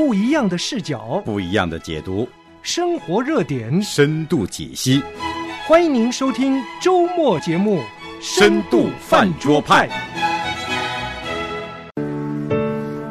[0.00, 2.26] 不一样的视角，不一样的解读，
[2.62, 5.02] 生活热点，深度解析。
[5.68, 7.80] 欢迎您收听周末节目
[8.18, 9.86] 《深度饭桌派》。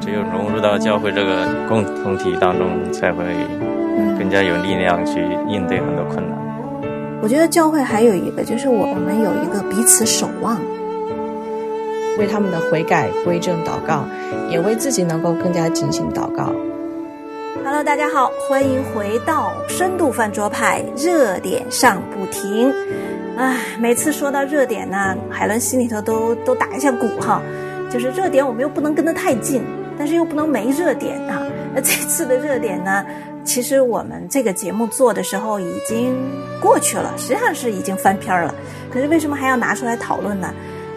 [0.02, 3.24] 只有融入到教会这个共同体当中，才会
[4.17, 6.35] 更加有力量去应对很多困难。
[7.21, 10.60] 我觉得教会还有一个，就是我们有一个彼此守望，
[12.17, 14.08] 为他们的悔改归正祷告，
[14.49, 16.52] 也为自己能够更加警醒祷告。
[17.72, 22.73] Hello，大家好，欢迎回到深度饭桌派，热点上不停。
[23.38, 27.40] 唉，每次说到热点呢，海伦心里头都都打一下鼓哈，
[27.88, 29.62] 就是热点我们又不能跟得太近，
[30.00, 31.45] 但是又不能没热点啊。
[31.72, 33.05] 那这次的热点呢，
[33.44, 36.17] 其实我们这个节目做的时候已经
[36.59, 38.52] 过去了，实际上是已经翻篇了。
[38.92, 40.52] 可是为什么还要拿出来讨论呢？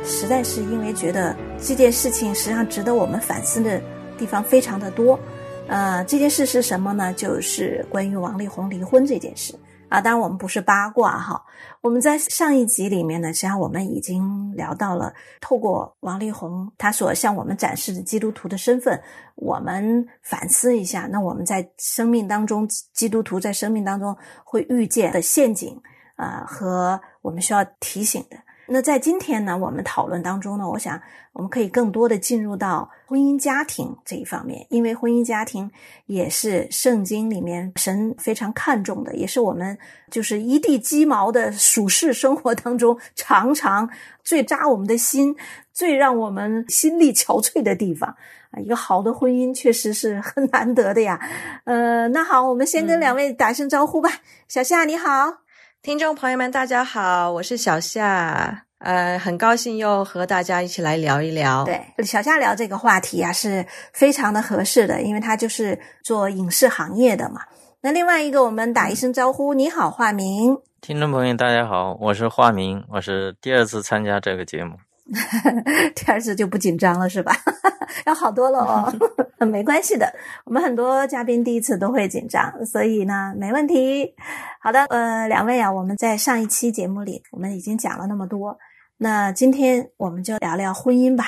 [0.07, 3.79] 实在是因为觉得这件事情实际上值得我们反思的
[4.17, 5.21] 地方非常的多。
[5.69, 7.15] 呃，这件事是什么呢？
[7.15, 10.03] 就是关于王力宏离婚这件事啊。
[10.03, 11.43] 当然，我们不是八卦哈。
[11.81, 19.01] 我们在上一集里面呢，实际上我们已经聊到了，透过王力宏他所向我们展示的基督徒的身份，
[19.35, 25.81] 我们反思一下，那我们在生命当中，基督徒在生命当中会遇见的陷阱
[26.17, 28.37] 啊、和我们需要提醒的。
[28.73, 30.99] 那在今天呢，我们讨论当中呢，我想
[31.35, 35.71] 我们可以更多的进入到婚姻家庭这一方面，因为婚姻家庭
[36.07, 39.77] 也是圣经里面神非常看重的，也是我们
[40.11, 43.87] 就是一地鸡毛的属世生活当中常常
[44.25, 45.37] 最扎我们的心、
[45.75, 48.09] 最让我们心力憔悴的地方
[48.53, 48.59] 啊。
[48.59, 51.21] 一个好的婚姻确实是很难得的呀。
[51.65, 54.09] 呃，那好，我们先跟两位打声招呼吧。
[54.09, 55.42] 嗯、小夏你好。
[55.83, 61.65] 听众朋友们，大家好，我是小夏，呃，很高兴又和大家一起来聊一聊。
[61.65, 67.41] 对，小夏聊这个话题啊，是非常的合适的，因为他就是做影视行业的嘛。
[67.81, 70.57] 那另外一个，我们打一声招呼，你好，化名。
[70.81, 74.77] 听众朋友，大家好，我是化名，我是第二次参加这个节目。
[75.95, 77.33] 第二次就不紧张了是吧？
[78.07, 78.93] 要好多了哦，
[79.47, 80.11] 没关系的。
[80.45, 84.15] 我们很多嘉宾第一次都会紧张，所以呢，没问题。
[84.61, 88.57] 好的，呃，两位啊，我们在上一期节目里，我们已经讲了那么多，
[88.99, 91.25] 那今天我们就聊聊婚姻吧。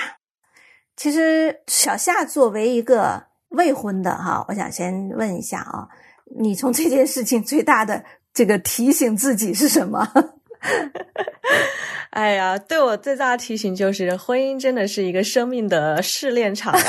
[0.97, 5.89] 其实小夏作为一个未婚的哈，我想先问一下啊，
[6.39, 8.03] 你从这件事情最大的
[8.33, 10.09] 这个提醒自己是什么？
[12.11, 16.85] 哎呀，对我最大的提醒就是，婚姻真的是一个生命的试炼场呀，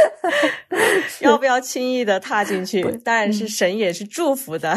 [1.20, 2.82] 要不要轻易的踏进去？
[3.04, 4.76] 当然是神也是祝福的。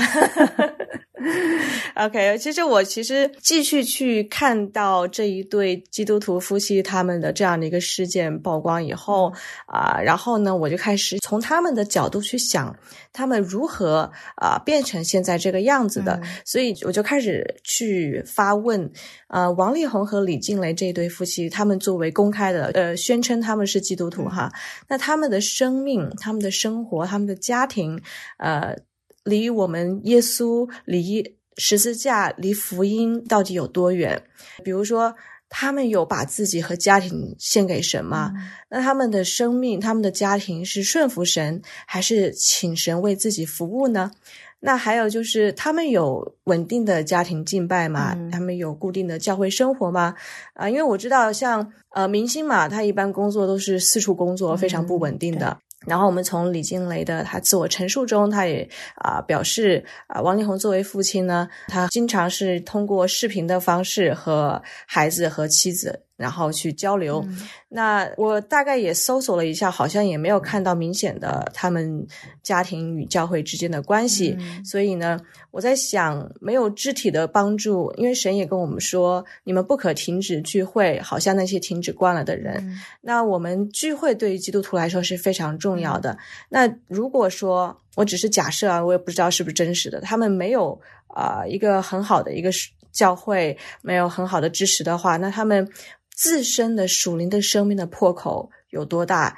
[1.96, 9.32] OK，其实我其实继续去看到这一对基督徒夫妻他们的这样的一个事件曝光以后
[9.66, 12.76] 啊、呃，然后呢，我就开始从他们的角度去想，
[13.14, 18.92] 他们如何啊、呃、变成现在这个样子的，嗯、所以我就开始去发问，
[19.28, 24.52] 呃，王力宏和李静蕾这一对夫妻，他们作为公开的呃宣称他们是基督徒哈，
[24.90, 28.02] 那他们的生命、他们的生活、他们的家庭，
[28.40, 28.76] 呃。
[29.24, 34.24] 离我们耶稣、离十字架、离福音到底有多远？
[34.64, 35.16] 比如说，
[35.50, 38.32] 他们有把自己和家庭献给神吗？
[38.36, 44.12] 嗯、那他们的生命、他们的家庭是顺服神，还是请神为自己服务呢？
[44.60, 48.14] 那还有就是，他们有稳定的家庭敬拜吗？
[48.18, 50.16] 嗯、他们有固定的教会生活吗？
[50.54, 55.60] 啊、呃，因为我知道像，像呃明星嘛，他一般工作都是四处工作，非常不稳定的。
[55.86, 66.04] 然后我们从李金雷的他自我陈述中，他也啊、表示啊、王力宏作为父亲呢，他经常是通过视频的方式和孩子和妻子。
[66.16, 72.06] 然后去交流，嗯、那我大概也搜索了一下，好像也没有看到明显的他们
[72.44, 75.20] 家庭与教会之间的关系，嗯、所以呢，
[75.50, 82.58] 我在想，没有肢体的帮助，因为神也跟我们说，你们不可停止聚会，好像那些停止惯了的人。
[82.58, 86.16] 嗯、那我们聚会对于基督徒来说是非常重要的。
[86.48, 92.52] 那如果说我只是假设啊，我也不知道是不是真实的，他们没有啊、呃、一个很好的一个
[92.92, 95.68] 教会，没有很好的支持的话，那他们。
[96.16, 99.38] 自身的属灵的生命的破口有多大？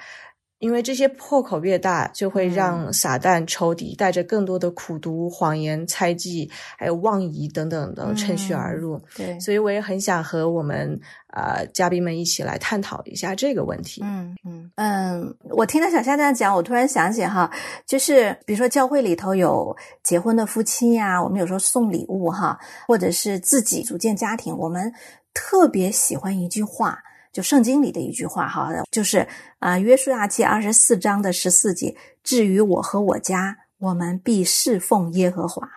[0.59, 8.95] 因为这些破口越大，就会让撒旦仇敌带着更多的苦毒、谎言、猜忌，还有妄疑等等的趁虚而入。
[8.95, 10.97] 嗯、对，所以我也很想和我们
[11.33, 14.01] 呃嘉宾们一起来探讨一下这个问题。
[14.03, 17.51] 嗯嗯嗯，我听到小夏这样讲，我突然想起哈，
[17.85, 22.57] 就是比如说教会里头有结婚的夫妻呀、啊，我们有时候送礼物哈，
[22.87, 24.91] 或者是自己组建家庭，我们
[25.35, 26.97] 特别喜欢一句话。
[27.31, 29.27] 就圣经里的一句话哈，就是
[29.59, 31.93] 啊，约书亚记二十四章的十四节，
[32.23, 35.69] 至于我和我家，我们必侍奉耶和华。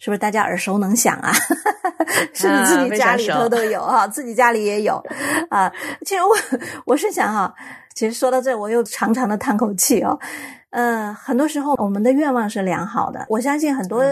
[0.00, 1.32] 是不是大家耳熟能详啊？
[2.34, 4.08] 是不是自己家里头都有哈？
[4.08, 5.00] 自己家里也有
[5.50, 5.72] 啊。
[6.04, 7.54] 其实我 我是想哈，
[7.94, 10.18] 其实说到这，我又长长的叹口气哦。
[10.76, 13.24] 嗯，很多时候我们的愿望是良好的。
[13.28, 14.02] 我相信很多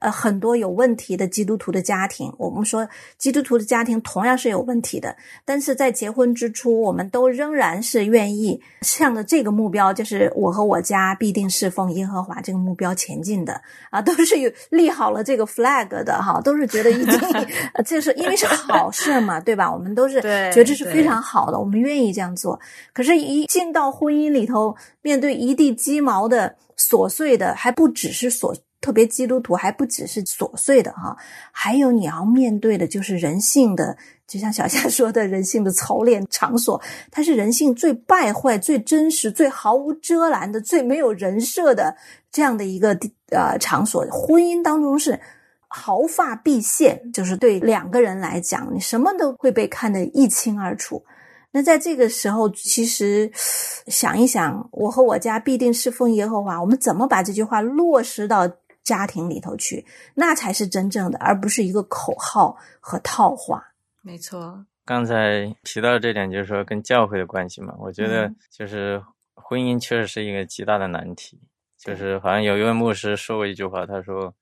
[0.00, 2.86] 呃很多有问题的基督徒的家庭，我们说
[3.16, 13.58] 基督徒的家庭同样是有问题的，但是在结婚之初，我们都仍然是愿意向着这个目标，就是我和我家必定侍奉耶和华这个目标前进的
[13.90, 17.18] 啊，都是有立好了这个 flag 的哈，都是觉得一定
[17.86, 19.72] 这是因为是好事嘛，对吧？
[19.72, 22.60] 我们都是觉得这是非常好的，我们愿意这样做。
[22.92, 26.28] 可是，一进到婚姻里头，面对一地鸡毛。
[26.28, 31.16] 的琐碎的还不只是琐，特别基督徒还不只是琐碎的哈，
[31.52, 36.80] 还有你要面对的就是人性的，就像小夏 说的，人性的操练场所，
[37.10, 41.96] 它是人性最败坏、最真实、最毫无遮拦的、最没有人设的
[42.32, 42.96] 这样的一个
[43.30, 44.06] 呃场所。
[44.10, 45.20] 婚姻当中是
[45.68, 51.04] 毫发毕现，就是对两个人来讲，你什么都会被看得一清二楚。
[51.52, 58.48] 那在这个时候，其实想一想，我和我家必定侍奉耶和华，我们怎么把这句话落实到
[58.84, 59.84] 家庭里头去？
[60.14, 63.72] 那才是真正的，而不是一个口号和套话。
[64.02, 67.74] 没错，刚才提到这点，就是说跟教会的关系嘛。
[67.80, 69.02] 我觉得就是
[69.34, 71.40] 婚姻确实是一个极大的难题。
[71.76, 74.34] 就是好像有一位牧师说过一句话，他说：“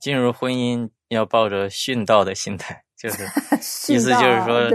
[0.00, 3.24] 进入婚姻要抱着殉道的心态，就是
[3.92, 4.70] 意思就是说。”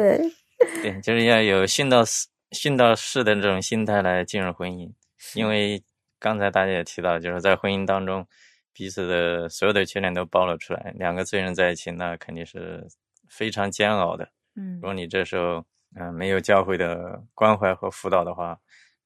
[0.81, 1.00] 对。
[1.01, 4.91] 就是要有殉道死、殉道士的这种心态来进入婚姻，
[5.33, 5.83] 因为
[6.19, 8.25] 刚才大家也提到，就是在婚姻当中，
[8.73, 12.85] 彼此的所有的缺点都暴露出来，两个罪人在一起，那肯定是
[13.29, 14.27] 非常煎熬的。
[14.56, 15.65] 嗯，如果你这时候
[15.95, 18.57] 嗯没有教会的关怀和辅导的话，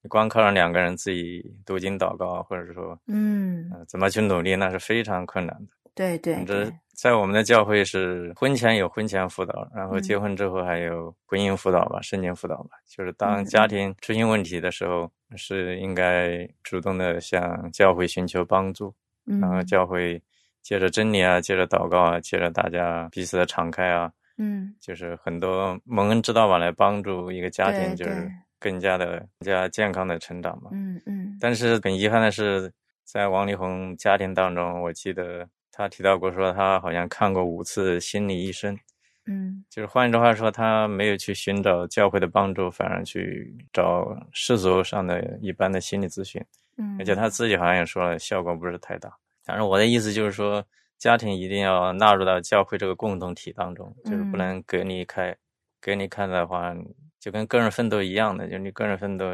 [0.02, 5.72] 你光靠着两个人自己读经祷告，或者说嗯怎么去努力，那是非常困难的。
[5.94, 12.70] 对对，这在我们的教会是婚前有婚前辅导，然后结婚之后还有婚姻辅导吧，圣经辅导吧。
[12.86, 18.94] 就是当家庭出现问题的时候，是应该主动的向教会寻求帮助，
[19.24, 20.22] 然后教会
[20.62, 30.70] 借着真理啊，借着祷告啊，借着大家彼此的敞开啊，嗯，就是很多蒙恩之道吧，来帮助一个家庭，就是更加的更加健康的成长嘛。
[30.72, 31.36] 嗯嗯。
[31.40, 32.70] 但是很遗憾的是，
[33.04, 35.48] 在王力宏家庭当中，我记得。
[35.72, 38.78] 他提到过，说他好像看过五次心理医生，
[39.26, 46.44] 嗯，就是换句话说，他没有去寻找教会的帮助，反而去找世俗上的一般的心理咨询，
[46.76, 49.12] 嗯，而且他自己好像也说了，效果不是太大。
[49.44, 50.64] 反正我的意思就是说，
[50.98, 55.36] 家庭一定要纳入到教会这个共同体当中，就是不能隔离开，
[55.80, 56.74] 隔离开的话。
[57.20, 59.26] 就跟个人奋斗一样的，就是你个人奋斗，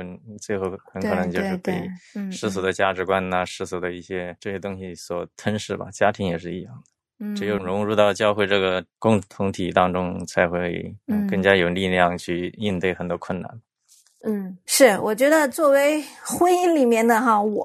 [0.42, 1.88] 最后很可能就是被
[2.32, 5.88] 世俗的价值观呐、世俗的一些这些东西所吞噬吧。
[5.92, 6.74] 家庭也是一样
[7.18, 10.94] 的，只有融入到教会这个共同体当中，才会
[11.30, 13.60] 更加有力量去应对很多困难。
[14.24, 17.62] 嗯，是，我觉得作为婚姻里面的哈，我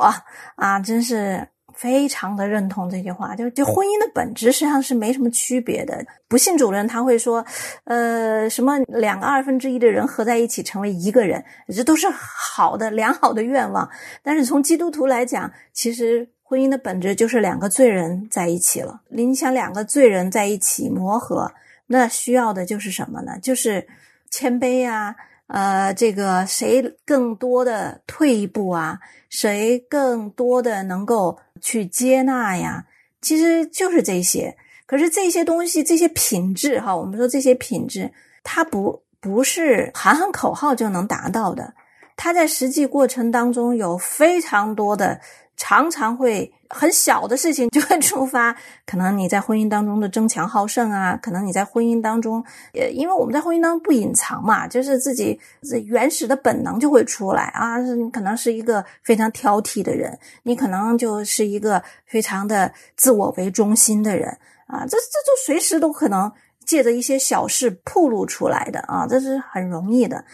[0.55, 1.47] 啊，真是。
[1.81, 6.05] 非常的认同这句话，就就婚姻的本质实际上是没什么区别的。
[6.27, 7.43] 不信主人他会说，
[7.85, 11.43] 呃，什么两个二分之一的人合在一起成为一个人，
[11.75, 13.89] 这都是好的良好的愿望。
[14.21, 19.01] 但是从基督徒来讲，其实婚姻的本质就是两个罪人在一起了。
[19.09, 21.51] 你想两个罪人在一起磨合，
[21.87, 23.39] 那需要的就是什么呢？
[23.41, 23.87] 就是
[24.29, 25.15] 谦卑呀。
[25.47, 28.99] 呃，这个谁更多的退一步啊？
[29.29, 32.85] 谁更多的能够去接纳呀？
[33.21, 34.57] 其实就是这些。
[34.85, 38.11] 可是这些东西，这些品质哈，我们说这些品质，
[38.43, 41.73] 它不不是喊喊口号就能达到的。
[42.17, 45.21] 它在实际过程当中有非常多的。
[45.63, 48.51] 常常会很小的事情 就会触发，
[48.83, 55.39] 可能你在婚姻当中的争强好胜啊，可能你在婚姻当中，呃，因为我们在婚姻当中不隐藏嘛，就是自己
[55.85, 64.27] 原始的本能就会出来啊，你可能是一个非常挑剔的人，你可能就是一个非常的自我为中心的人
[64.65, 66.31] 啊，这这就随时都可能
[66.65, 70.25] 借着一些小事暴露出来的啊，这是很容易的，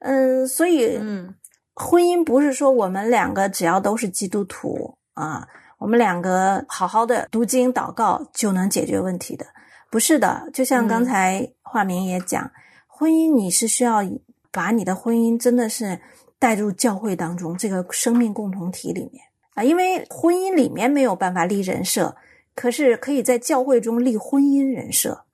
[0.00, 1.32] 嗯，所以嗯。
[1.74, 5.48] 婚姻不是说我们两个只要都是基督徒啊，
[5.78, 9.46] 我们两个好好的读经祷告就能解决问题的，
[9.90, 10.48] 不是的。
[10.52, 12.50] 就像刚才化明也讲，
[12.86, 14.02] 婚姻你是需要
[14.50, 15.98] 把你的婚姻真的是
[16.38, 19.24] 带入教会当中这个生命共同体里面
[19.54, 22.14] 啊，因为婚姻里面没有办法立人设，
[22.54, 25.24] 可是可以在教会中立婚姻人设。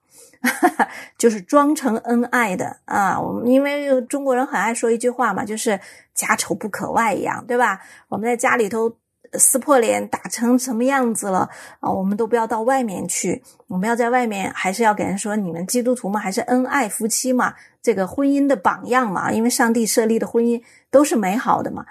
[1.17, 3.19] 就是装成恩爱的啊。
[3.19, 5.79] 我们因为中国人很爱说一句话嘛，就是
[6.13, 7.79] 家丑不可外扬，对吧？
[8.07, 8.91] 我们在家里头
[9.33, 13.43] 撕破脸打成什么样子了啊，我们都不要到外面去。
[13.67, 19.31] 我们要在外面，还是要给人说你们基督徒嘛，还是恩爱夫妻嘛，这个婚姻的榜样嘛。
[19.31, 21.85] 因为上帝设立的婚姻都是美好的嘛，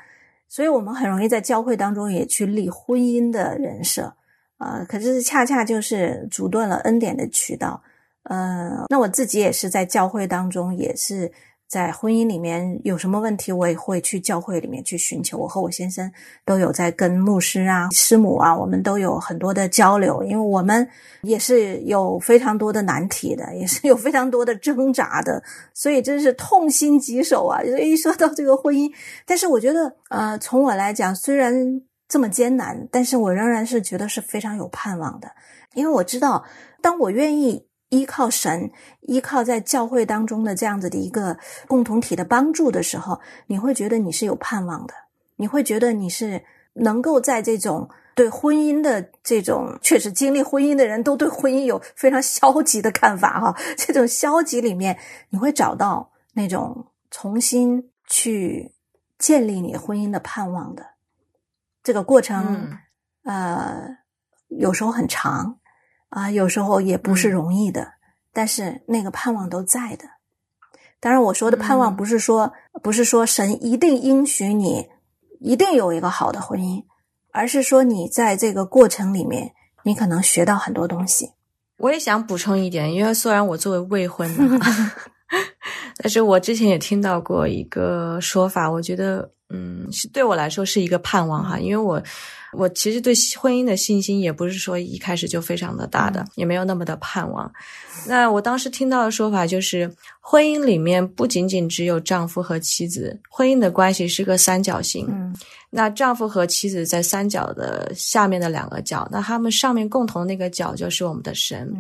[0.49, 4.15] 所以我们很容易在教会当中也去立婚姻的人设。
[4.57, 7.81] 啊，可是恰恰就是阻断了恩典的渠道。
[8.29, 11.31] 呃，那我自己也是在教会当中，也是
[11.67, 15.37] 在婚姻里面有什么问题，我也会去教会里面去寻求。
[15.37, 16.11] 我和我先生
[16.45, 20.89] 都有在跟牧师啊、师母啊，我们都有很多的交流，因为我们
[21.23, 25.43] 也是有非常多的难题的，也是有非常多的挣扎的，
[25.75, 27.63] 所以真是痛心疾首啊！
[27.65, 28.91] 所以一说到这个婚姻，
[29.27, 31.83] 但是我觉得，呃，从我来讲，虽然。
[32.11, 35.29] 这么艰难，但是我仍然是觉得是非常有盼望的，
[35.75, 36.43] 因为我知道，
[36.81, 38.71] 当我愿意依靠神，
[39.03, 44.95] 依靠在教会当中的这样子的一个共同体的帮助的时候，你会觉得你是有盼望的，
[45.37, 54.99] 你会觉得你是能够在这种对婚姻的这种确实经历婚姻的人都对婚姻有非常消极的看法哈，这种消极里面，
[55.31, 58.73] 你会找到那种重新去
[59.19, 60.85] 建立你婚姻的盼望的。
[61.83, 62.77] 这个过程，
[63.25, 63.99] 呃，
[64.49, 65.59] 有时候很长，
[66.09, 67.93] 啊，有时候也不是容易的，
[68.33, 70.05] 但是那个盼望都在的。
[71.01, 74.89] 当然，我说的盼望不是说，不是说神一定应许你
[75.41, 76.83] 一定有一个好的婚姻，
[77.33, 79.53] 而是说你在这个过程里面，
[79.85, 81.33] 你可能学到很多东西。
[81.79, 84.61] 我也想补充一点，因为虽然我作为未婚的，
[85.99, 89.31] 但是我之前也听到过一个说法，我觉得。
[89.51, 92.03] 嗯，是对我来说是一个盼望哈，因为我
[92.53, 97.51] 我其实对婚姻的信心也不是说一开始就非常的大的，也没有那么的盼望。
[98.07, 99.91] 那我当时听到的说法就是，
[100.21, 105.07] 婚姻里面不仅仅只有丈夫和妻子，婚姻的关系是个三角形。
[105.09, 105.35] 嗯，
[105.71, 111.75] 那丈夫和妻子在三角的下面的两个角，那他们上面共同的那个角就是我们的神，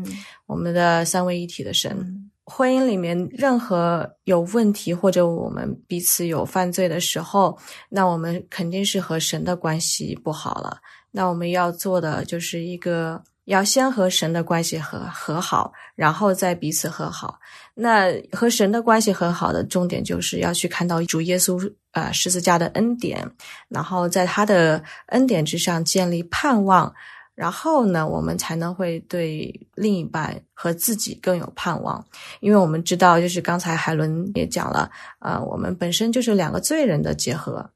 [0.46, 2.27] 我们的三位一体的神。
[2.50, 7.59] 婚姻里面任何有问题或者我们彼此有犯罪的时候，
[7.90, 10.78] 那我们肯定是和神的关系不好了。
[11.11, 17.38] 那我们要做的就是一个，要先和神的关系和和好，然后再彼此和好。
[17.75, 23.31] 那和神的关系和好的重点就是要去看到主耶稣啊十字架的恩典，
[23.69, 26.95] 然后在他的恩典之上建立盼望。
[27.38, 32.04] 然后呢，我们才能会对另一半和自己更有盼望，
[32.40, 34.90] 因为我们知道，就是刚才海伦也讲了，
[35.21, 37.71] 呃，我们本身就是两个罪人的结合。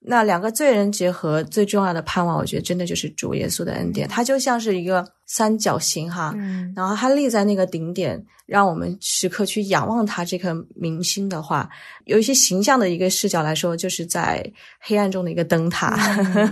[0.00, 6.34] 那两个罪人结合最重要的盼望，我觉得真的就是主耶稣的恩典，它就像是一个三角形哈，
[6.74, 11.68] 然后它立在那个顶点，让我们时刻去仰望它这颗明星的话，
[12.06, 14.42] 有一些形象的一个视角来说，就是在
[14.80, 15.98] 黑暗中的一个灯塔。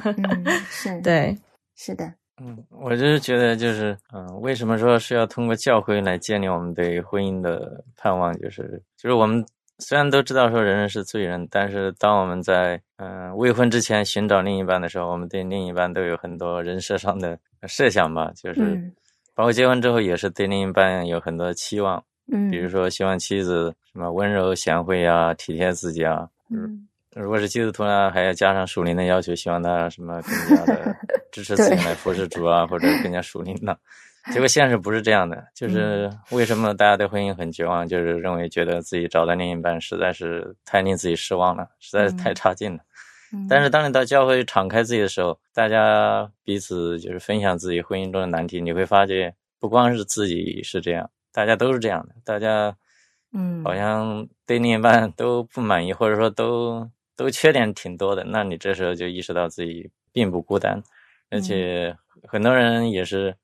[0.68, 1.38] 是，对，
[1.74, 2.12] 是的。
[2.40, 8.36] 嗯，我就是觉得，就是嗯，为什么说是要通过教会来建立我们对婚姻的盼望？
[8.38, 9.44] 就是，就是我们
[9.78, 17.38] 虽然都知道说人人是罪人，但是当我们在嗯未婚之前寻找另一半的时候，我们对另一半都有很多人设上的
[17.68, 18.32] 设想吧。
[18.34, 18.92] 就是，
[19.34, 22.02] 包括结婚之后也是对另一半有很多期望。
[22.32, 26.28] 嗯，比如说希望妻子什么温柔贤惠啊，体贴自己啊。
[26.50, 26.88] 嗯。
[27.14, 30.96] 如果是基督徒呢，还要加上属灵的要求，希望他什么更加的
[31.30, 33.78] 支持自己来服侍主啊，或者更加属灵的。
[34.32, 37.86] 结果现实不是这样的，就是为什么大家对婚姻很绝望？
[37.86, 42.80] 就是认为觉得自己找的另一半实在是太令自己失望了，实在是太差劲了。
[43.48, 52.74] 但是当你到教会敞开自己的时候，大家彼此就是分享自己婚姻中的难题，你会发觉不光是自己是这样，大家都是这样的，大家
[53.32, 56.90] 嗯，好像对另一半都不满意，或者说都。
[57.16, 60.82] 都缺点挺多的，那你这时候就意识到自己并不孤单，
[61.30, 63.36] 而且很多人也是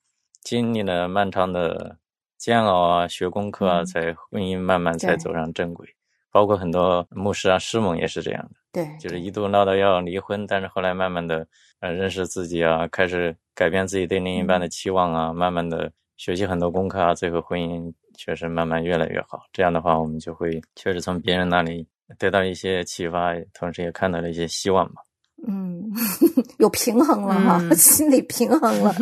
[0.43, 1.97] 经历了漫长的
[2.37, 5.89] 煎熬啊、学功课啊，才婚姻慢慢才走上正轨。
[6.33, 11.45] 包括很多牧师啊、师母也是这样的，对，就是一度闹到要离婚，但是后来慢慢的
[11.81, 19.43] 呃认识自己啊，开始改变自己对另一半的期望啊，慢慢的学习很多功课啊，最后婚姻确实慢慢越来越好。
[19.53, 21.85] 这样的话，我们就会确实从别人那里。
[22.19, 25.03] 得到一些启发，同时也看到了一些希望吧。
[25.49, 25.91] 嗯，
[26.59, 28.95] 有平衡了哈，嗯心理平衡了。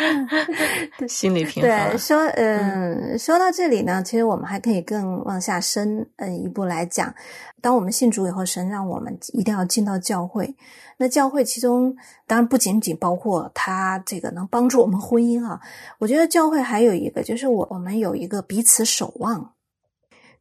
[1.08, 1.70] 心理平衡。
[1.70, 7.14] 对，说嗯，说到这里呢，其实我们还可以更往下深嗯一步来讲。
[7.62, 10.54] 当我们信主以后，神让我们一定要进到教会。
[10.98, 15.58] 那教会其中当然不仅仅包括他这个能帮助我们婚姻哈、
[15.98, 19.54] 我觉得教会还有一个就是我我们有一个彼此守望，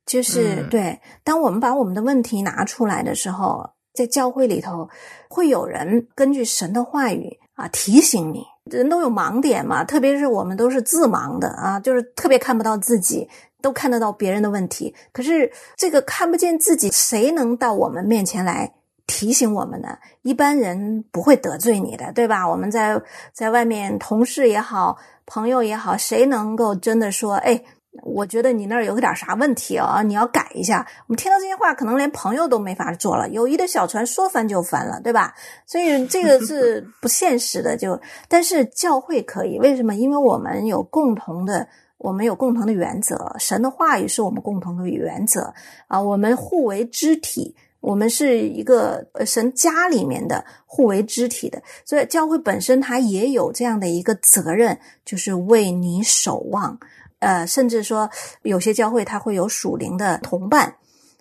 [0.06, 4.88] 就是、嗯对，当我们把我们的问题拿出来的时候，在教会里头
[5.30, 8.44] 会有人根据神的话语啊提醒你。
[8.66, 13.30] 人都有盲点嘛，特别是我们都是自盲的啊，就是特别看不到自己，
[13.62, 14.92] 都看得到别人的问题。
[15.12, 18.74] 可是这个看不见自己，谁能到我们面前来
[19.06, 19.96] 提醒我们呢？
[20.24, 22.50] 一般人不会得罪你的，对吧？
[22.50, 23.00] 我们在
[23.34, 24.98] 在外面，同事也好，
[25.28, 27.62] 朋友也好，谁能够真的说，哎？
[28.04, 30.86] 我觉得你那儿有点啥问题啊，你要改一下。
[31.08, 33.28] 我们听到这些话，可能连朋友都没法做了。
[33.30, 35.34] 友谊的小船说翻就翻了，对吧？
[35.66, 37.78] 所以这个是 不现实的。
[37.78, 39.96] 就但是教会可以，为什么？
[39.96, 45.54] 因为我们有共同的，我们有共同的原则，神的话语是我们共同的原则
[45.88, 46.02] 啊。
[46.02, 56.78] 我们互为肢体，我们是一个呃神家里面的互为肢体的，所以教会本身它也有这样的一个责任，就是为你守望。
[57.20, 58.10] 呃，甚至说
[58.44, 60.76] 有些教会它会有属灵的同伴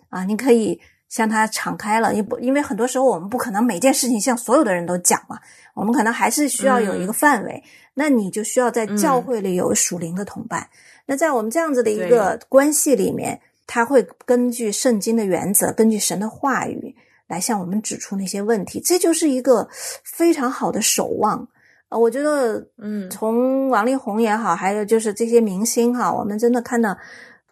[0.09, 5.39] 啊，你可以向他敞开了，因不因为很多时候我们不可能每件事情向所有的人都讲嘛，
[5.73, 10.67] 我们可能还是需要有一个范围，那你就需要在教会里有属灵的同伴。
[11.05, 16.95] 那在我们这样子的一个关系里面，他会根据圣经的原则，根据神的话语
[17.27, 19.67] 来向我们指出那些问题，这就是一个
[20.03, 21.47] 非常好的守望。
[21.95, 26.97] 呃，我觉得，嗯从王力宏也好，还有就是这些明星哈，我们真的看到，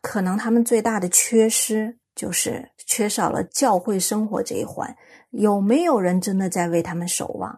[0.02, 4.94] 可能他们最大的缺失就是缺少了教会生活这一环。
[5.32, 7.58] 有没有人真的在为他们守望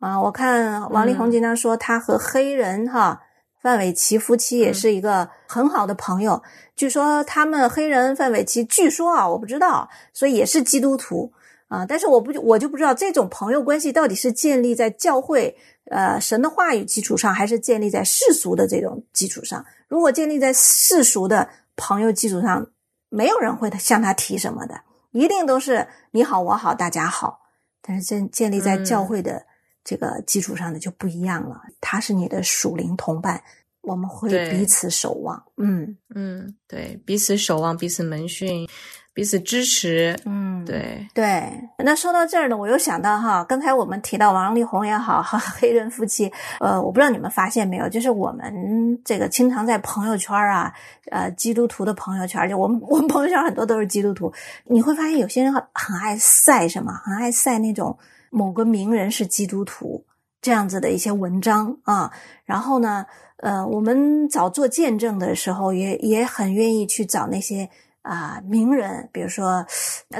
[0.00, 0.20] 啊？
[0.20, 3.22] 我看王力宏嗯经常说，他和黑人哈
[3.62, 6.42] 范玮琪夫妻也是一个很好的朋友。
[6.74, 11.32] 据说他们黑人范玮琪，据说啊，我不知道，所以也是基督徒
[11.68, 11.86] 啊。
[11.86, 15.56] 但是我不我就不知道这种朋友关系到底是建立在教会
[15.90, 19.64] 呃神的话语基础上，还是建立在世俗的这种基础上。
[19.88, 22.66] 如果建立在世俗的朋友基础上，
[23.08, 24.80] 没有人会向他提什么的，
[25.12, 27.40] 一定都是你好我好大家好。
[27.80, 29.44] 但是建建立在教会的
[29.84, 33.42] 这个基础上的就不一样了，他是你的属灵同伴，
[33.84, 35.42] 我们会彼此守望。
[35.56, 38.66] 嗯嗯，对，彼此守望，彼此门训，
[39.12, 40.18] 彼此支持。
[40.24, 41.44] 嗯，对，对，
[41.78, 50.72] 那说到这儿呢，我又想到哈，刚才我们提到王力宏也好，哈， 黑人夫妻，呃，我不知道你们发现没有，就是我们这个经常在朋友圈啊，
[51.10, 54.32] 呃，基督徒的朋友圈，就我们 我们朋友圈很多都是基督徒，
[54.64, 57.96] 你会发现有些人很很爱晒什么，很爱晒那种
[58.30, 60.04] 某个名人是基督徒
[60.44, 62.12] 这样子的一些文章啊，
[62.44, 63.06] 然后呢，
[63.38, 67.70] 呃，我们找做见证的时候也也很愿意去找那些。
[68.04, 69.64] 啊，名人，比如说，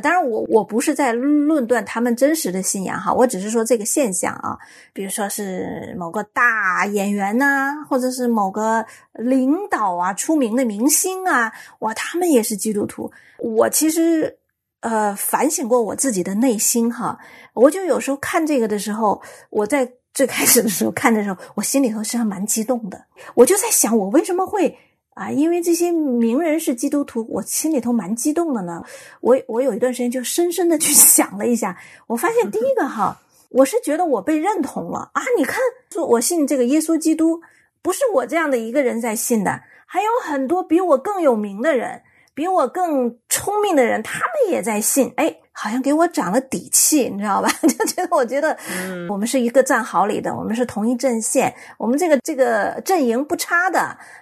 [0.02, 4.56] 当然我我不是在论断他们真实的信仰哈，我只是说这个现象啊，
[4.94, 13.12] 比如说是某个大演员呐、或者是某个领导啊，出名的明星啊，哇，他们也是基督徒。
[13.38, 14.38] 我其实
[14.80, 17.18] 呃反省过我自己的内心哈，
[17.52, 24.78] 我就有时候看这个的时候，我在最开始的时候看的时候，我心里头实际上蛮激动的，我就在想，我为什么会。
[25.14, 28.82] 啊，因为这些名人是基督徒，我心里头蛮激动的呢。
[29.20, 33.16] 我我有一段时间就深深的去 想了一下，我发现第一个哈，
[33.50, 35.22] 我是觉得我被认同了啊！
[35.38, 35.60] 你看，
[35.92, 37.40] 说我信这个耶稣基督，
[37.80, 42.02] 不是我这样的一个人在信的，还有很多比我更有名的人，
[42.34, 45.12] 比我更聪明的人，他们也在信。
[45.16, 47.48] 哎，好像给我长了底气，你知道吧？
[47.62, 53.78] 就觉得我觉得，嗯我们是一个战壕里的，我们是同一阵线，我们这个这个阵营不差的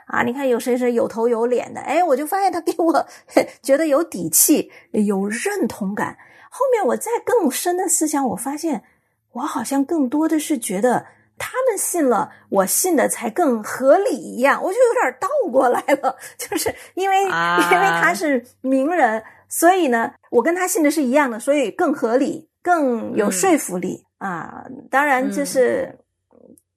[0.07, 0.23] 啊！
[0.25, 3.07] 你看有谁谁有头有脸的，哎，我就发现他给我
[3.63, 6.17] 觉得有底气，有认同感。
[6.51, 8.83] 后面我再更深的思想，我发现
[9.33, 11.07] 我好像更多的是觉得
[11.45, 17.59] 他们信了，我信的才更合理一样，我就有点倒过来了，就是因为、啊。
[17.73, 24.65] 因为他是名人，所以呢，我跟他信的是一样的，所以更合理，更有说服力、啊。
[24.89, 25.99] 当然，这是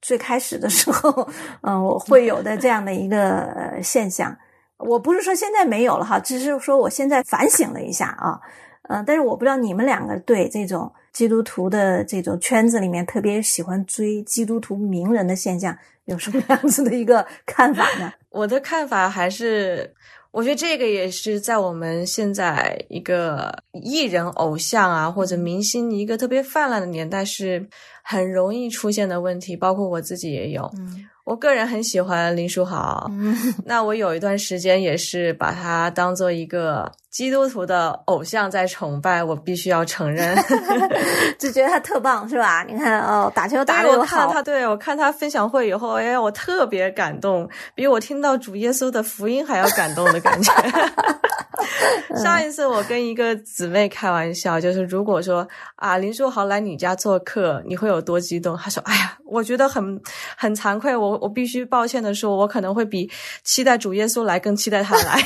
[0.01, 1.29] 最开始的时候，
[1.61, 4.35] 嗯、我会有的这样的一个、呃现象。
[4.77, 8.41] 我不是说现在没有了哈，只是说我现在反省了一下啊，
[8.89, 15.75] 嗯、但是我不知道你们两个对这种基督徒的这种圈子里面特别喜欢追基督徒名人的现象
[16.05, 18.11] 有什么样子的一个看法呢？
[18.29, 19.95] 我的看法还是，
[20.31, 27.65] 我觉得这个也是在我们现在一个艺人偶像啊或者明星一个特别泛滥的年代是
[28.03, 30.69] 很容易出现的问题，包括我自己也有。
[30.77, 40.35] 嗯我个人很喜欢林书豪，嗯那我有一段时间也是把他当做一个基督徒的偶像在崇拜，我必须要承认。
[41.39, 42.61] 就觉得他特棒是吧？
[42.67, 50.51] 你看哦，打球打对，得又好，我看他，对我看他分享会以后，哎，我特别感动，比我听到主耶稣的福音还要感动的感觉。
[52.21, 55.47] 上一次我跟一个姊妹开玩笑，就是如果说
[55.77, 58.57] 啊林书豪来你家做客，你会有多激动？
[58.57, 60.01] 她说：“哎呀，我觉得很
[60.35, 63.09] 很惭愧，我我必须抱歉的说，我可能会比
[63.45, 65.21] 期待主耶稣来更期待他来。”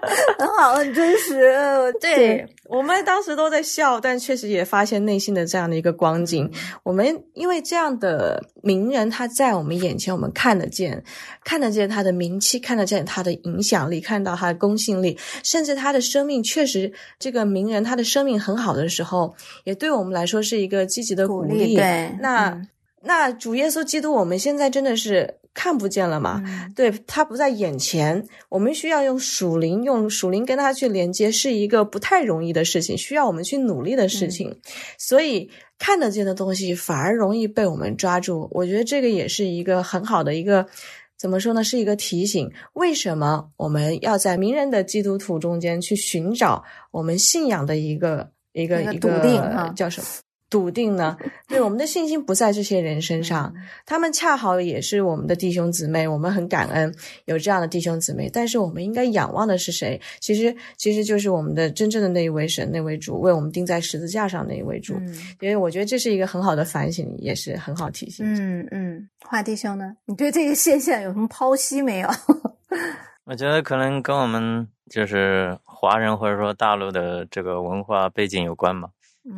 [0.38, 1.40] 很好，很真实。
[1.40, 6.50] 呃对，我们当时都在笑，但确实也发现内心的这样的一个光景。
[6.82, 11.02] 我们因为这样的名人，他在我们眼前，我们看得见，
[11.44, 19.34] 看得见他的名气，看得见他的影响力，看到他的公信力，甚至他的生命确实，这个名人他的生命很好的时候，
[19.64, 22.68] 也对我们来说是一个积极的鼓鼓励对那、嗯
[23.02, 26.42] 那主耶稣基督，我们现在真的是看不见了嘛？
[26.46, 34.56] 嗯对他不在眼前，我们需要用属灵，用属灵跟它去连接，是一个不太容易的事情，需要我们去努力的事情。
[34.98, 38.48] 所以看得见的东西反而容易被我们抓住。
[38.52, 40.66] 我觉得这个也是一个很好的一个。
[41.18, 41.62] 怎么说呢？
[41.62, 42.50] 是一个提醒。
[42.72, 50.06] 为什么我们要在名人的基督徒中间去寻找我们信仰的一个一个一一个笃定哈叫什么？
[50.50, 51.16] 笃定呢？
[51.48, 53.54] 对，我们的信心不在这些人身上，
[53.86, 56.92] 他们恰好也是我们的弟兄姊妹，我们很感恩
[57.26, 58.28] 有这样的弟兄姊妹。
[58.32, 59.98] 但是我们应该仰望的是谁？
[60.20, 64.94] 其实，其实就是我们的真正的那一位神，那位主，为我们钉在十字架上那一位主。
[64.96, 68.26] 嗯因为我觉得这是一个很好的反省，也是很好提醒。
[68.26, 69.94] 嗯嗯，华弟兄呢？
[70.06, 72.08] 你对这个现象有什么剖析没有？
[73.24, 78.88] 我觉得可能跟我们就是华人或者说大陆的这个文化背景有关吧。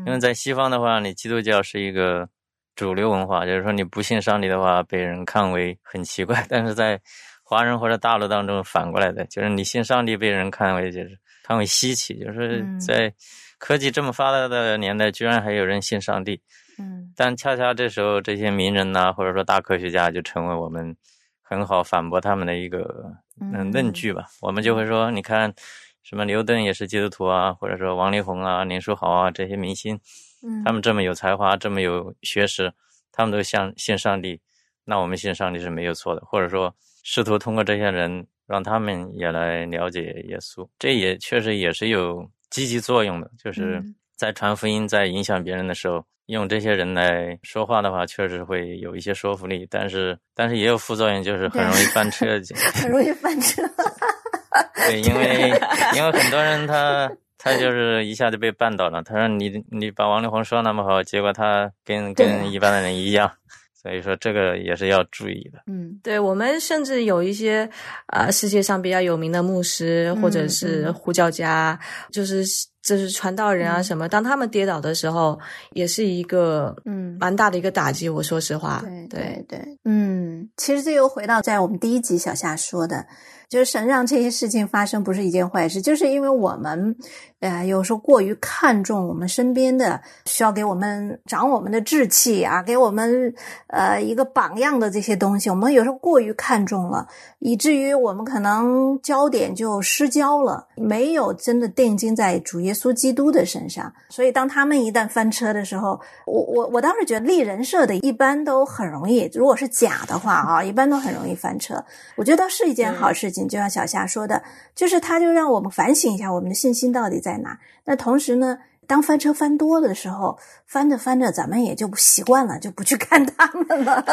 [0.07, 2.29] 因为在西方的话，你基督教是一个
[2.75, 6.45] 主流文化，就是说你不信上帝的话，被人看为很奇怪。
[6.49, 7.01] 但是在
[7.43, 13.13] 华人或者大陆当中反过来的，就是你信上帝被人看为就是看为稀奇，就是嗯在
[13.59, 16.41] 科技这么发达的年代，居然还有人信上帝。
[16.79, 20.97] 嗯但恰恰这时候，这些名人呐、或者说大科学家，就成为我们
[21.43, 24.25] 很好反驳他们的一个嗯论据吧。
[24.41, 25.53] 我们就会说，你看，
[26.03, 29.99] 什么牛顿也是基督徒啊，或者说王力宏啊、林书豪啊这些明星，
[30.43, 32.73] 嗯他们这么有才华，这么有学识，
[33.13, 34.41] 他们都相信上帝，
[34.85, 36.23] 那我们信上帝是没有错的。
[36.27, 49.67] 或者说，试图通过这些人，让他们也来了解耶稣，这也确实也是有积极作用的，就是嗯在传福音、在影响别人的时候，用这些人来说话的话，确实会有一些说服力。
[49.71, 52.27] 但是，但是也有副作用，就是很容易翻车。
[52.75, 53.63] 很容易翻车。
[54.87, 55.51] 对，因为
[55.97, 59.03] 因为很多人他他就是一下就被绊倒了。
[59.03, 63.31] 他说你你把王力宏说那么好，结果他跟跟一般的人一样，
[63.75, 65.59] 所以说这个也是要注意的。
[65.67, 67.69] 嗯对我们甚至有一些
[68.07, 71.79] 啊、呃世界上比较有名的牧师或者是嗯呼叫家，
[72.13, 72.45] 就是
[72.83, 75.39] 就是传道人啊嗯什么，当他们跌倒的时候，
[75.73, 78.09] 也是一个嗯蛮大的一个打击。
[78.09, 83.07] 我说实话，对对对，嗯，其实这又回到在我们第一集小夏说的，
[83.49, 86.97] 就是神让这些事情发生不是一件坏事，就是因为我们
[87.41, 93.33] 呃有时候过于看重我们身边的需要给我们长我们的志气啊，给我们
[93.69, 97.07] 呃一个榜样的这些东西，我们有时候过于看重了，
[97.39, 103.93] 以至于我们可能焦点就失焦了，没有真的定睛在主耶稣基督的身上。
[104.09, 111.85] 所以当他们一旦翻车的时候，我我我倒是觉得立人设的一般都很容易，如果是假的话啊， 一般都很容易翻车。
[112.17, 114.43] 我觉得是一件好事情，就像小夏说的，
[114.75, 117.59] 就是他就让我们反省一下我们的信心到底在哪。
[117.85, 124.05] 那同时呢，当翻车翻多的时候，翻着翻着咱们也就不习惯了，就不去看他们了。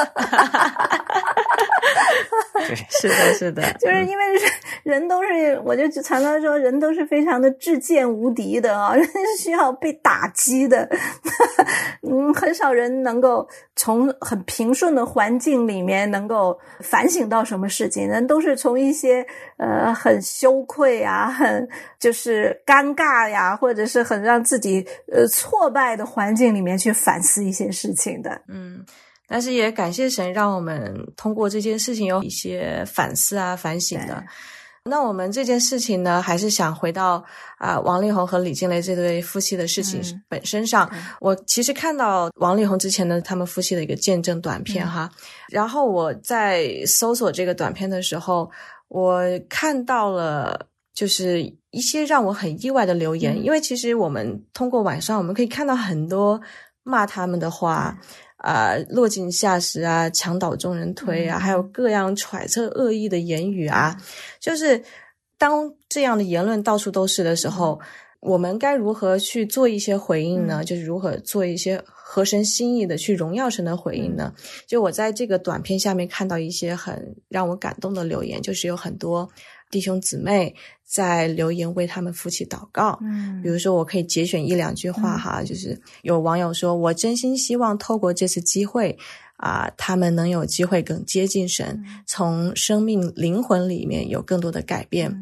[2.67, 4.51] 对，是的，是的， 就是因为人
[4.83, 10.87] 人都是，我就常常说，人都是非常的至贱无敌的啊，人是需要被打击的。
[12.07, 19.25] 嗯，很少人能够从很平顺的环境里面能够反省到什么事情，人都是从一些
[19.57, 24.58] 呃很羞愧啊、很就是尴尬呀，或者是很让自己
[25.11, 28.41] 呃挫败的环境里面去反思一些事情的。
[28.47, 28.85] 嗯。
[29.31, 34.23] 但是也感谢神，让我们通过这件事情有一些反思啊、反省的。
[34.85, 37.23] 那我们这件事情呢，还是想回到
[37.59, 40.89] 啊、王力宏和李静蕾这对夫妻的事情嗯本身上。
[41.19, 45.11] 我其实看到王力宏之前的他们夫妻的一个见证短片哈，
[45.49, 48.49] 然后我在搜索这个短片的时候，
[48.87, 56.41] 我看到了就是一些让我很意外的留言，因为其实我们通过晚上我们可以看到很多
[56.83, 57.99] 骂他们的话。
[58.41, 63.97] 啊，落井下石啊，墙倒众人推啊，还有各样揣测恶意的言语啊，
[64.39, 64.81] 就是
[65.37, 67.77] 当这样的言论到处都是的时候，
[68.21, 70.63] 我们该如何去做一些回应呢？
[70.63, 74.33] 就是如何做一些合神心意的去荣耀神的回应呢？
[74.65, 79.29] 就我在这个短片下面看到一些很让我感动的留言，就是有很多。
[79.69, 88.97] 弟兄姊妹在留言为他们夫妻祷告，嗯，比如说我可以节选一两句话哈，就是有网友说：“我真心希望透过这次机会
[89.37, 95.15] 啊，他们能有机会更接近神，从生命灵魂里面有更多的改变。”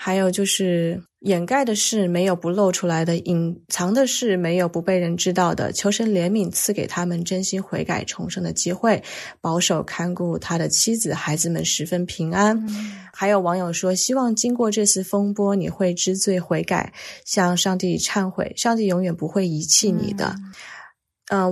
[0.00, 5.72] 还有就是掩盖的事没有不露出来的，隐藏的事没有不被人知道的。
[5.72, 9.02] 求神怜悯，赐给他们真心悔改重生的机会，
[9.40, 12.64] 保守看顾他的妻子孩子们十分平安。
[13.12, 16.92] 还有网友说，希望经过这次风波，你会知罪悔改，
[17.24, 20.32] 向上帝忏悔，上帝永远不会遗弃你的。
[20.38, 20.52] 嗯，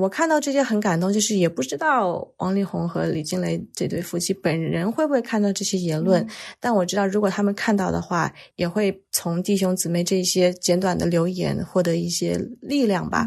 [0.00, 6.26] 我看到这些很感动，就是也不知道王力宏和李静蕾这对夫妻本人会不会看到这些言论，
[6.58, 13.26] 但我知道如果他们看到的话，也会从弟兄姊妹这些简短的留言获得一些力量吧。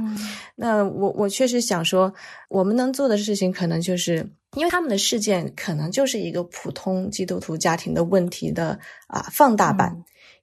[0.56, 2.12] 那我我确实想说，
[2.50, 9.96] 我们能做的事情可能就是，因为他们的事件可能就是一个普通基督徒家庭的问题的啊放大版，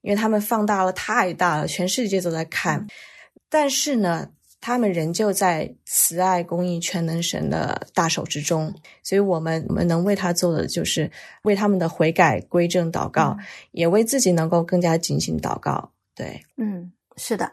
[0.02, 2.86] 因为他们放大了太大了，全世界都在看，
[3.50, 4.28] 但是呢。
[4.66, 8.74] 他们仍旧在慈爱、公益、全能神的大手之中，
[9.04, 11.08] 所以我们我们能为他做的就是
[11.42, 13.36] 为他们的悔改归正祷告，
[13.70, 15.92] 也为自己能够更加警醒祷告。
[16.16, 17.48] 对，嗯，是的，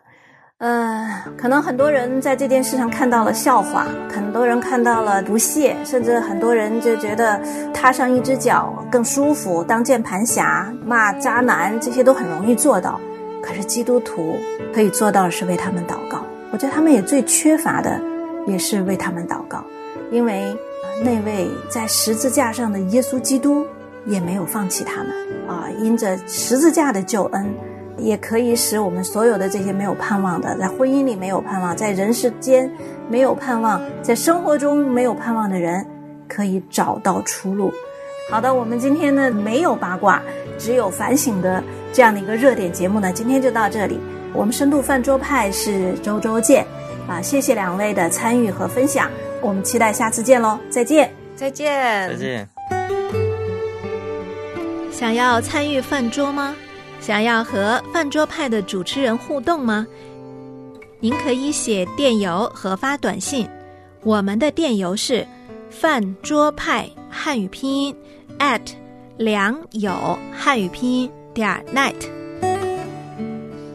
[0.57, 7.39] 呃，可能很多人在这件事上看到了笑话，很多人看到了不屑，甚至很多人就觉得
[7.75, 12.99] 踏上一只脚更舒服，当键盘侠、骂渣男这些都很容易做到，
[13.43, 14.35] 可是基督徒
[14.73, 16.25] 可以做到的是为他们祷告。
[16.53, 17.99] 我觉得他们也最缺乏的，
[18.45, 19.63] 也是为他们祷告，
[20.11, 20.55] 因为
[21.03, 23.65] 那位在十字架上的耶稣基督
[24.05, 25.11] 也没有放弃他们
[25.47, 25.67] 啊！
[25.79, 27.51] 因着十字架的救恩，
[27.97, 32.71] 也可以使我们所有的这些没有盼望的，在婚姻里没有盼望，在人世间
[33.09, 35.83] 没有盼望，在生活中没有盼望的人，
[36.27, 37.73] 可以找到出路。
[38.29, 40.21] 好的，我们今天呢没有八卦，
[40.59, 43.99] 只有反省的这样的一个热点节目呢，今天就到这里。
[44.33, 46.65] 我们深度饭桌派是周周见，
[47.07, 49.09] 啊，谢谢两位的参与和分享，
[49.41, 52.49] 我们期待下次见喽，再见，再见，再见。
[54.91, 56.55] 想要参与饭桌吗？
[56.99, 59.85] 想要和饭桌派的主持人互动吗？
[60.99, 63.47] 您可以写电邮和发短信，
[64.03, 65.27] 我们的电邮是
[65.69, 67.95] 饭桌派汉语拼音
[68.39, 68.61] at
[69.17, 72.22] 良友汉语拼音点 net。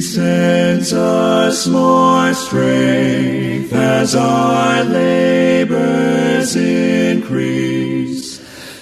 [0.00, 8.38] sends us more strength as our labors increase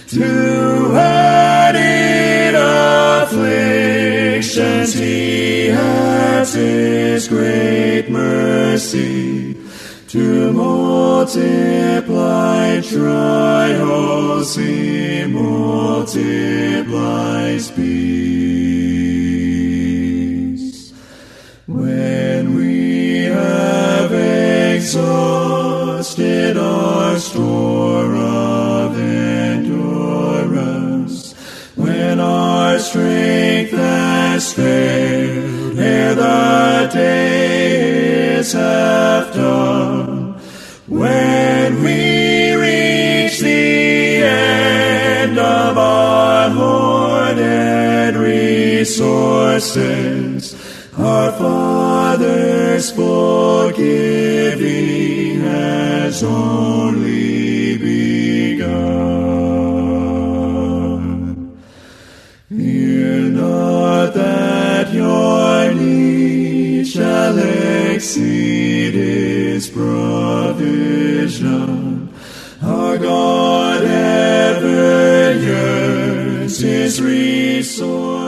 [0.07, 2.55] to added
[3.29, 4.95] afflictions.
[4.95, 9.55] He has His great mercy
[10.09, 11.41] to multiply
[12.81, 14.57] trials.
[14.57, 16.11] He multiplies
[17.73, 18.38] peace.
[24.89, 30.15] Exhausted our store of endurance,
[31.77, 40.33] when our strength has failed ere the day is half done,
[40.87, 49.59] when we reach the end of our hoarded resources,
[50.99, 53.79] our Father's forgiving
[55.41, 58.79] has only begun.
[62.49, 70.59] Fear not that your need shall exceed His provision.
[72.61, 78.28] Our God ever yearns His resources.